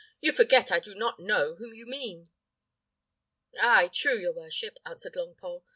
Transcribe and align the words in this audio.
"You 0.19 0.31
forget 0.31 0.71
I 0.71 0.79
do 0.79 0.95
not 0.95 1.19
know 1.19 1.53
whom 1.57 1.75
you 1.75 1.85
mean." 1.85 2.31
"Ay, 3.59 3.87
true, 3.93 4.17
your 4.17 4.33
worship," 4.33 4.79
answered 4.83 5.13
Longpole. 5.13 5.61